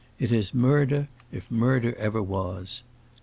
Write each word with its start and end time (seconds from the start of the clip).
It 0.17 0.31
is 0.31 0.51
murder, 0.51 1.09
if 1.31 1.51
murder 1.51 1.93
ever 1.99 2.23
was. 2.23 2.81